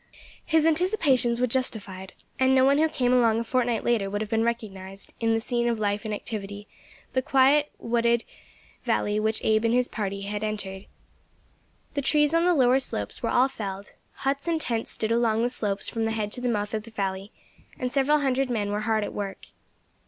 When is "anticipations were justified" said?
0.65-2.13